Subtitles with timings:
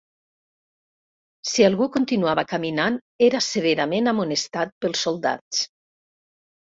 [1.49, 2.97] Si algú continuava caminant
[3.29, 5.63] era severament amonestat pels soldats.